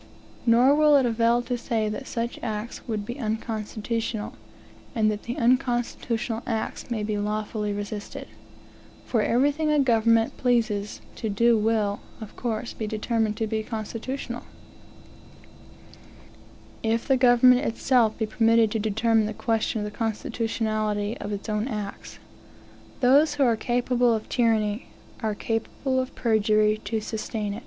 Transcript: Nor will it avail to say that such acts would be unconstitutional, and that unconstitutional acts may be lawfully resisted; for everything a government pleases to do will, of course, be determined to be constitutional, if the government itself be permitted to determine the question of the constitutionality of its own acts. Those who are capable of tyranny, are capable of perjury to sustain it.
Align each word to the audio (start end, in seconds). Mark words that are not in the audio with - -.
Nor 0.47 0.73
will 0.73 0.97
it 0.97 1.05
avail 1.05 1.43
to 1.43 1.55
say 1.59 1.87
that 1.87 2.07
such 2.07 2.39
acts 2.41 2.87
would 2.87 3.05
be 3.05 3.19
unconstitutional, 3.19 4.33
and 4.95 5.11
that 5.11 5.29
unconstitutional 5.29 6.41
acts 6.47 6.89
may 6.89 7.03
be 7.03 7.19
lawfully 7.19 7.71
resisted; 7.71 8.27
for 9.05 9.21
everything 9.21 9.69
a 9.69 9.77
government 9.77 10.35
pleases 10.37 11.01
to 11.17 11.29
do 11.29 11.55
will, 11.55 11.99
of 12.19 12.35
course, 12.35 12.73
be 12.73 12.87
determined 12.87 13.37
to 13.37 13.45
be 13.45 13.61
constitutional, 13.61 14.41
if 16.81 17.07
the 17.07 17.15
government 17.15 17.59
itself 17.61 18.17
be 18.17 18.25
permitted 18.25 18.71
to 18.71 18.79
determine 18.79 19.27
the 19.27 19.33
question 19.35 19.81
of 19.81 19.85
the 19.85 19.95
constitutionality 19.95 21.15
of 21.19 21.31
its 21.31 21.47
own 21.47 21.67
acts. 21.67 22.17
Those 23.01 23.35
who 23.35 23.43
are 23.43 23.55
capable 23.55 24.15
of 24.15 24.27
tyranny, 24.29 24.87
are 25.21 25.35
capable 25.35 25.99
of 25.99 26.15
perjury 26.15 26.81
to 26.85 27.01
sustain 27.01 27.53
it. 27.53 27.59